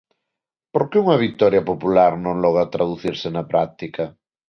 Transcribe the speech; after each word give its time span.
Por 0.73 0.83
que 0.89 0.97
unha 1.03 1.21
vitoria 1.25 1.67
popular 1.71 2.11
non 2.25 2.35
logra 2.43 2.71
traducirse 2.75 3.27
na 3.35 3.43
práctica? 3.51 4.03